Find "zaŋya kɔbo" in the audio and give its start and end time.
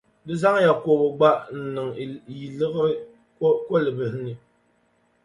0.41-1.05